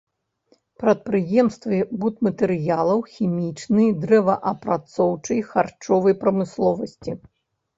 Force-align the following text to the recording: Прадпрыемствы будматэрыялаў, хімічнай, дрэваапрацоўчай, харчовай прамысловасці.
Прадпрыемствы 0.83 1.77
будматэрыялаў, 2.03 2.99
хімічнай, 3.17 3.87
дрэваапрацоўчай, 4.07 5.39
харчовай 5.51 6.13
прамысловасці. 6.25 7.11